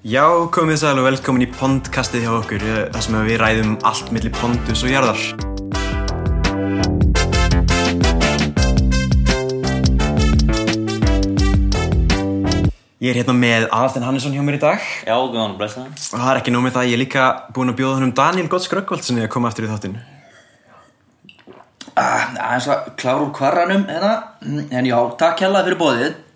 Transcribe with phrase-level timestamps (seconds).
[0.00, 4.08] Já, komið sæl og velkomin í Pondkastið hjá okkur, eh, þar sem við ræðum allt
[4.08, 5.20] millir Pondus og jarðar.
[12.96, 16.30] Ég er hérna með Aðalstein Hannesson hjá mér í dag Já, góðan, blessa og það
[16.30, 19.24] er ekki nóg með það, ég er líka búinn að bjóða hennum Daniel Gott Skröggvaldssoni
[19.24, 20.00] að koma aftur í þáttinn.
[21.92, 24.16] Ah, aðeins að klára úr kvarranum hérna.
[24.72, 26.29] En já, takk hella fyrir bóðið.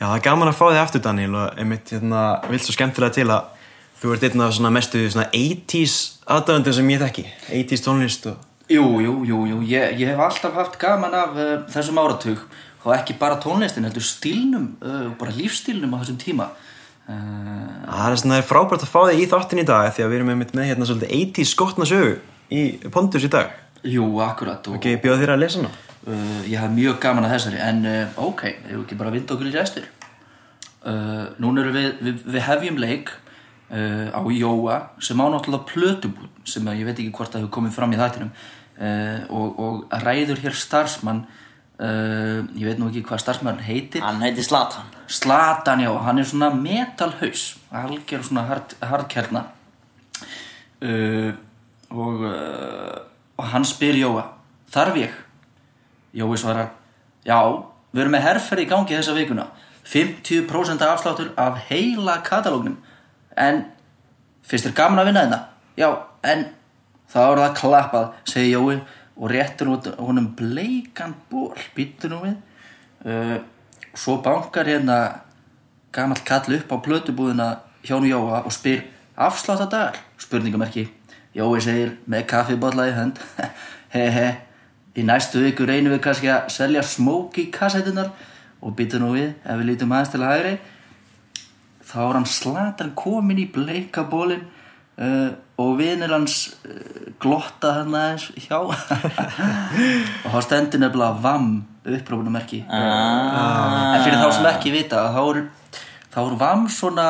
[0.00, 3.12] Já, það er gaman að fá þig aftur Daniel og einmitt hérna, vilt svo skemmtilega
[3.18, 3.50] til að
[4.00, 7.24] þú ert einn af svona mestu svona 80s aðdöðundur sem ég þekki,
[7.58, 8.46] 80s tónlist og...
[8.70, 9.58] Jú, jú, jú, jú.
[9.68, 12.40] Ég, ég hef alltaf haft gaman af uh, þessum áratug
[12.86, 16.48] og ekki bara tónlistin, heldur stílnum uh, bara lífstílnum á þessum tíma.
[17.04, 20.20] Uh, Það er svona frábært að fá þig í þáttin í dag því að við
[20.22, 22.16] erum einmitt með hérna svolítið 80s skotnasögu
[22.56, 22.64] í
[22.94, 23.52] Pondus í dag.
[23.84, 24.64] jú, akkurat.
[24.64, 25.74] Og, Ok, ég bjóða þér að lesa hana.
[26.06, 29.50] Uh, ég hef mjög gaman að þessari, en uh, ok, við ekki bara vinda okkur
[29.50, 29.88] í restur.
[30.80, 33.12] Uh, núna erum við, við, við hefjum leik
[33.70, 37.76] á Jóa sem á náttúrulega plötubún sem að ég veit ekki hvort það hefur komið
[37.76, 38.32] fram í þættinum
[39.30, 41.20] og, og ræður hér starfsmann
[41.78, 46.50] ég veit nú ekki hvað starfsmann heitir Hann heiti Slatan Slatan, já, hann er svona
[46.50, 49.44] metalhaus algjör svona hard, hardkerna
[50.82, 51.30] uh,
[51.94, 52.26] og,
[53.38, 54.32] og hann spyr Jóa
[54.74, 55.14] þarf ég?
[56.16, 56.72] Jói svarar
[57.26, 57.38] já,
[57.92, 59.46] við erum með herrferð í gangi þessa vikuna.
[59.90, 62.78] 50% afsláttur af heila katalógnum.
[63.36, 63.64] En
[64.46, 65.40] finnst þér gaman að vinna þetta?
[65.80, 65.88] Já,
[66.32, 66.44] en
[67.10, 68.76] þá er það klappað, segir Jói
[69.20, 72.36] og réttur honum bleikan ból, býttu nú við.
[73.00, 73.38] Uh,
[73.96, 75.00] svo bankar hérna
[75.92, 77.50] gamall kall upp á plötubúðina
[77.86, 78.84] hjónu Jóa og spyr
[79.16, 80.88] afsláttadagar, spurningamerki
[81.34, 83.20] Jói segir með kaffibotla í hönd.
[83.94, 84.49] He he
[84.98, 88.10] í næstu viku reynum við kannski að selja smóki kassettunar
[88.60, 90.54] og býta nú við ef við lítum aðeins til hægri.
[91.90, 94.44] Þá er hann slatan komin í bleika bólin
[94.98, 95.30] uh,
[95.60, 98.60] og vinir hans uh, glotta hann aðeins hjá.
[100.24, 101.50] Og þá stendur nefnilega VAM
[101.80, 103.96] upprófunumerki ah.
[103.96, 105.38] en fyrir þá sem ekki vita þá er,
[106.12, 107.06] þá er VAM svona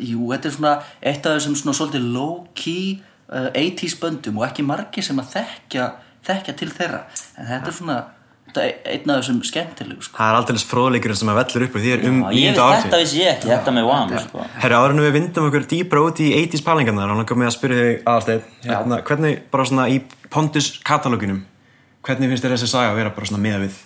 [0.00, 2.84] jú, þetta er svona eitt af þessum svona svolítið low-key
[3.28, 5.90] uh, 80s böndum og ekki margir sem að þekkja
[6.26, 7.04] þekkja til þeirra.
[7.38, 7.98] En þetta er svona
[8.50, 10.16] þetta er einn af þessum skemmtilegu sko.
[10.18, 13.00] Það er aldrei fróðleikurinn sem að vellur upp úr þér um Ég veit nýjönda þetta
[13.02, 14.46] vissi ég ekki, þetta með Wham sko.
[14.56, 17.54] Herri, áður en við vindum okkur dýbra út í 80s pælingarnar og langar mig að
[17.56, 20.00] spyrja þig aðalsteinn hérna, hvernig bara svona í
[20.30, 21.44] Pondus katalóginum
[22.06, 23.78] hvernig finnst þér þessi saga að vera bara svona miða við?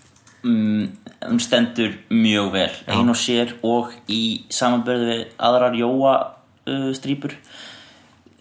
[0.44, 0.88] Mm,
[1.24, 4.22] Hún stendur mjög vel Ein og sér og í
[4.52, 6.16] samanbörðu við aðrar Jóa
[6.68, 7.36] uh, strýpur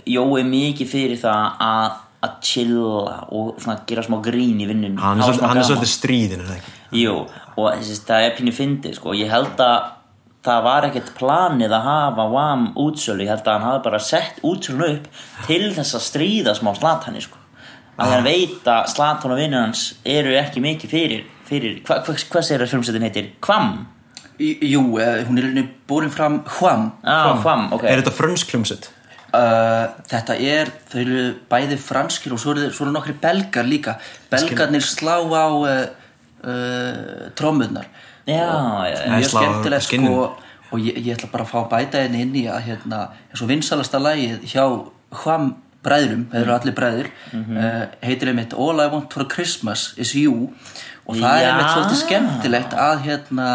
[0.03, 5.01] Jói er mikið fyrir það að að chilla og svona gera smá grín í vinnunum
[5.03, 6.73] hann er svolítið, er stríðin er það ekki
[7.03, 7.15] Jú,
[7.57, 9.13] og þessi, það er pínu fyndið sko.
[9.17, 9.91] ég held að
[10.43, 14.41] það var ekkert planið að hafa Wham útsölu ég held að hann hafi bara sett
[14.43, 15.07] útsölun upp
[15.47, 17.37] til þess að stríða smá Slatan sko.
[17.97, 18.11] að Ah.
[18.15, 22.43] hann veit að Slatan og vinnur hans eru ekki mikið fyrir, fyrir hva, hva, hvað
[22.47, 23.27] segir að hljómsveitin heitir?
[23.39, 23.87] Kvam?
[24.39, 28.89] Jú, eh, hún er búin fram Hvam Ah, Kvam, ok Er þetta frönsk hljómsveit?
[29.33, 33.95] Uh, þetta er, þau eru bæði franskir og svo eru, svo eru nokkri belgar líka.
[34.29, 35.71] Belgarnir slá á uh,
[36.45, 37.31] uh,
[38.23, 39.09] Já, já, já.
[39.09, 40.19] Nei, mjög skemmtilegt sko,
[40.69, 43.01] og ég, ég ætla bara að fá að bæta henni inn í að hérna,
[43.31, 44.63] eins og vinsalasta lagið hjá
[45.13, 45.49] Hvam
[45.83, 50.53] bræðurum, þeir eru allir bræður uh, heitir einmitt All I Want For Christmas Is You.
[51.03, 51.49] Og það er Já.
[51.49, 53.47] einmitt svolítið skemmtilegt að hérna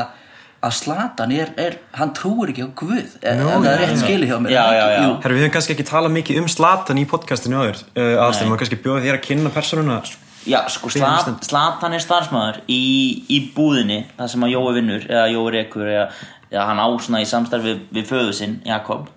[0.58, 4.26] að Slatan er, er hann trúir ekki á Guð ef ef það er rétt skili
[4.26, 4.54] hjá mér.
[4.54, 5.02] Já, já, já.
[5.04, 5.10] Jú.
[5.22, 8.62] Herri, við höfum kannski ekki talað mikið um Slatan í podcastinu áður uh, aðalsteinn, maður
[8.64, 10.00] kannski bjóða þér að kynna personuna
[10.48, 12.80] Já, sko, Slat, Slatan er starfsmæður í,
[13.30, 16.06] í búðinni þar sem að Jói vinnur eða Jói rekur eða,
[16.48, 19.10] eða hann á svona í samstarfi við, við föðu sinn, Jakob.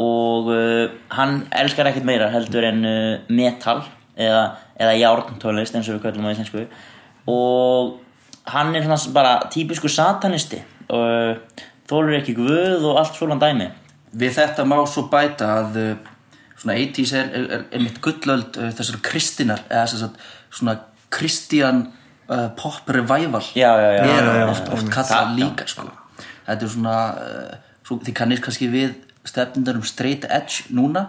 [0.00, 0.84] Og uh,
[1.16, 3.80] hann elskar ekkert meira heldur en uh, metal
[4.14, 4.44] eða,
[4.78, 6.66] eða járntónlist eins og við kallum á íslensku.
[7.32, 7.96] Og
[8.52, 10.62] hann er svona bara típiskur satanisti
[10.92, 11.56] og
[11.90, 13.70] þólur ekki guð og allt svona dæmi.
[14.16, 16.12] Við þetta má svo bæta að uh,
[16.56, 20.76] svona 80s er, er, er, er mitt gullöld uh, þessar kristinar eða þess að svona
[21.12, 21.84] kristian
[22.30, 23.42] uh, pop revival.
[23.54, 24.02] Já, já, já.
[24.02, 25.90] er Já, já, já, oft, oft kallað líka sko.
[26.46, 27.52] þetta er svona uh,
[27.86, 28.96] svo, þið kannist kannski við
[29.26, 31.08] stefnundar um straight edge núna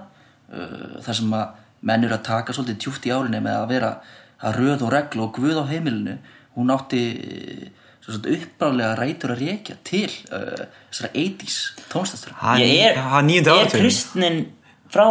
[0.51, 3.91] uh, þar sem að menn eru að taka svolítið tjúft í álinni með að vera
[4.37, 6.17] að röð og reglu og guð á heimilinu.
[6.57, 7.01] Hún átti
[8.07, 11.57] uppbrálega rætur að rekja til uh, þessara 80s
[11.91, 14.43] tónstastara Ég er, Það er er kristnin
[14.93, 15.07] frá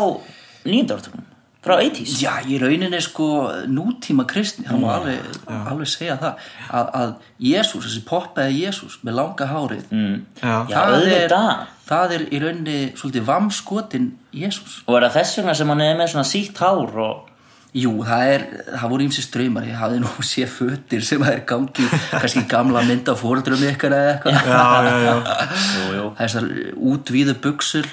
[0.65, 1.27] nýjönda áratugum
[1.67, 3.29] frá 80s Já, í rauninni sko
[3.69, 7.15] nútíma kristni, það má alveg, alveg segja það að, að
[7.51, 9.87] Jésús, þessi poppaði Jésús með langa hárið.
[9.91, 10.19] Mm.
[10.41, 10.55] Já.
[10.71, 11.65] Já, auðvitað.
[11.89, 15.99] það er í rauninni svolítið vamskotin Jésús og er það þess vegna sem hann er
[15.99, 17.33] með svona sítt hár og
[17.77, 21.43] Jú, það er, það voru ímsi ströymar ég hafði nú séð fötir sem það er
[21.51, 24.41] gangi kannski gamla mynda fóruldrum ykkar eða eitthvað.
[24.49, 25.15] Já, já, já.
[25.77, 26.07] jú, jú.
[26.21, 26.51] þessar
[26.93, 27.91] útvíðu buksur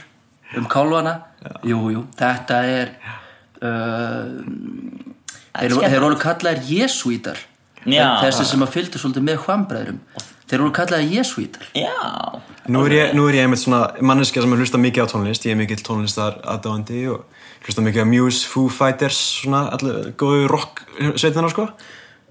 [0.60, 1.18] um kálvana
[1.68, 2.94] jú, jú, þetta er
[3.64, 4.30] uh,
[5.58, 7.42] þeir, voru kallaðir jesúítar.
[7.84, 8.22] Já.
[8.24, 9.98] þessi sem að fylgdu svolítið með hvambræðurum
[10.48, 11.68] þeir voru kallaðir jesúítar.
[11.76, 11.98] Já,
[12.72, 15.52] Nú er ég, nú er ég einmitt svona manneskja sem hlusta mikið á tónlist, ég
[15.52, 17.26] er mikill tónlistar aðdáandi og
[17.66, 20.80] hlusta mikið á Muse, Foo Fighters, svona allir góðu rock
[21.20, 21.66] sveitana sko,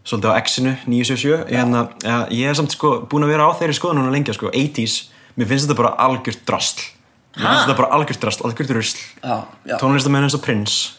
[0.09, 3.77] svolítið á X-inu, 977, hérna, ja, ég er samt sko búin að vera á þeirri
[3.77, 4.97] skoðun núna lengja sko, 80s,
[5.37, 6.89] mér finnst þetta bara algjört drastl,
[7.37, 9.05] mér finnst þetta bara algjört drastl, algjört rusl,
[9.85, 10.97] tónlistamenn eins og Prince,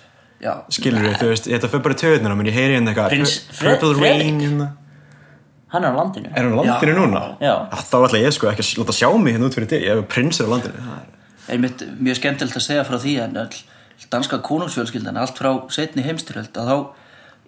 [0.78, 3.36] skilur við, þú veist, þetta fyrir bara í töðunar á mér, ég heyri hérna eitthvað,
[3.58, 3.94] Purple?
[3.98, 4.72] Rain, hérna,
[5.74, 7.00] hann er á landinu er hann á landinu Já.
[7.02, 7.24] núna?
[7.42, 7.56] Já.
[7.90, 10.44] þá ætla ég sko ekki að láta sjá mig hérna út fyrir þig, ef Prince
[10.44, 13.64] er á landinu, það er einmitt mjög skemmtilegt að segja frá því en öll
[14.12, 16.78] danska konungsfjölskyldan allt frá setni heimstyrjöld að þá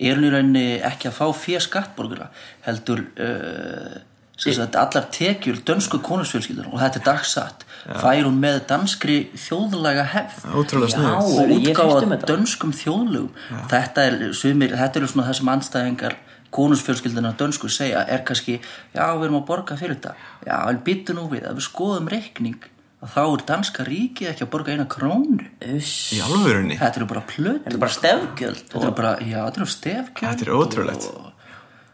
[0.09, 2.27] er hún í rauninni ekki að fá fyrir skattborgara
[2.65, 3.95] heldur uh,
[4.35, 10.03] sem sagt, allar tekjur dönsku konungsfjölskyldan og þetta er dagsatt fær hún með danskri þjóðlaga
[10.11, 11.11] hefð ótrúlega Já.
[11.53, 12.29] Ég hef heyrt um þetta.
[12.33, 16.17] dönskum þjóðlögum þetta er sumir, þetta eru svona það sem anstæðingar
[16.55, 18.59] konungsfjölskyldina dönsku segja er kannski,
[18.95, 20.15] já við erum að borga fyrir þetta.
[20.47, 22.69] Já en byttu nú við að við skoðum reikning
[23.05, 25.45] að þá er danska ríkið ekki að borga eina krónu.
[25.61, 26.79] Í alvörunni?
[26.79, 29.67] Þetta eru bara plöt Þetta er bara stefgjöld þetta og eru bara, já þetta eru
[29.75, 31.09] stefkjöld Þetta er ótrúlegt.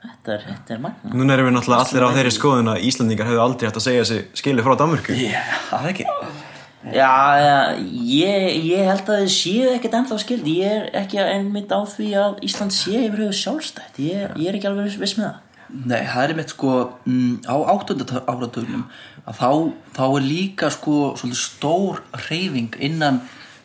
[0.02, 3.28] þetta er, þetta er magna Núna erum við náttúrulega allir á þeirri skoðun að Íslandingar
[3.32, 5.18] hefðu aldrei hægt að segja þessi skilið frá Danmörku.
[5.20, 5.42] Já,
[5.72, 6.08] Það ekki
[6.90, 11.86] Já, ég, ég held að þið séu ekkert ennþá skild Ég er ekki einmitt á
[11.86, 14.00] því að Ísland sé yfir höfu sjálfstætt.
[14.02, 15.48] Ég, ég er ekki alveg viss með það.
[15.72, 16.72] Nei, það er mitt sko
[17.06, 18.88] mm, á áttunda áratugnum
[19.30, 19.52] að þá,
[19.96, 20.96] þá er líka sko
[21.38, 23.22] stór reyfing innan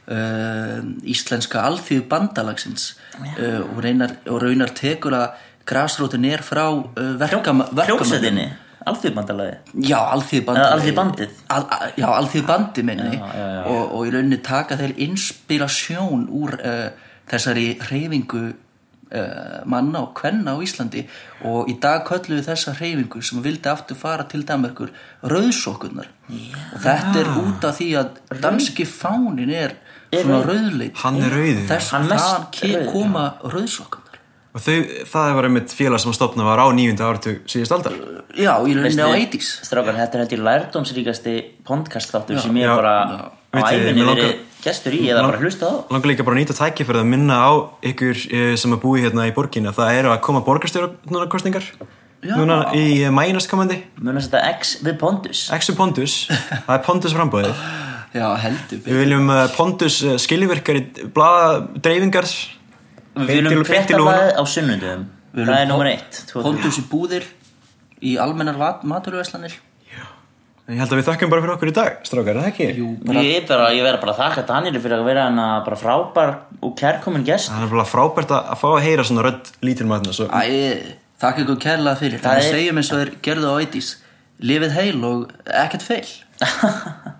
[0.06, 7.10] uh, íslenska alþýðu bandalagsins uh, og, reynar, og raunar tekur að grasrótin er frá uh,
[7.18, 8.50] verkam, Hljómsveitinni,
[8.90, 11.32] alþjóðbandalagi Já, alþýðubandið.
[11.54, 16.86] al, al, Já, alþýðubandið minni Og, og í rauninni taka þeir inspirasjón úr uh,
[17.30, 21.02] þessari reyfingu uh, manna og kvenna á Íslandi.
[21.46, 24.92] Og í dag kölluðu þessa reyfingu sem vildi aftur fara til Danmarkur
[25.26, 26.08] rauðsokkurnar.
[26.30, 29.76] Og þetta er út af því að danski fánin er
[30.14, 31.64] svona rauðleit Hann er rauður.
[31.70, 34.15] þess Hann að koma rauðsokkurnar
[34.56, 34.76] Og þau,
[35.12, 37.96] það var einmitt félag sem að stopna var á nýjunda áratug síðust aldar.
[38.32, 41.34] Já, í rauninni á Veistu, 80s Strákar, þetta er hætti lærdómsríkasti
[41.66, 43.18] podcast þáttur sem ég Já, bara já.
[43.52, 44.32] á æfinni verið
[44.64, 45.72] gestur í eða bara hlusta á.
[45.92, 47.50] Langar líka bara að nýta tæki fyrir að minna á
[47.92, 51.68] ykkur eh, sem að búi hérna í borgin að það eru að koma borgarstjórnarkostningar
[52.32, 57.14] núna í eh, mæinast komandi Muna þetta X við Pondus Exu Pondus, það er Pondus
[57.16, 57.64] frambóðið
[58.16, 62.26] Já, heldur Við viljum uh, Pondus skilvirkari blaða dreifingar
[63.16, 66.22] Við viljum fréttablaðið á sunnundum Það er nummer eitt.
[66.32, 67.24] Pondus í búðir
[68.04, 69.56] í almennar maturvæslanir
[70.66, 72.64] Ég held að við þakkum bara fyrir okkur í dag, strákar, er það ekki?
[72.74, 72.86] Jú,
[73.22, 76.32] Ég er bara, ég verð bara að þakka Danieli fyrir að vera hana bara frábær
[76.58, 77.52] og kærkomin gest.
[77.52, 80.26] Það er bara frábært að að fá að heyra svona rödd lítil maður svo...
[80.26, 82.18] Æ, þakka ykkur kærlega fyrir.
[82.18, 83.92] Það Það er- segjum eins og þeir gerðu á 80s
[84.50, 85.30] Lifið heil og
[85.62, 86.10] ekkert feil